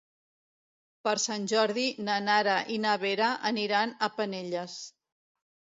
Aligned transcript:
Per 1.07 1.13
Sant 1.25 1.45
Jordi 1.51 1.85
na 2.09 2.17
Nara 2.29 2.57
i 2.77 2.81
na 2.87 2.97
Vera 3.07 3.29
aniran 3.53 3.97
a 4.09 4.15
Penelles. 4.19 4.85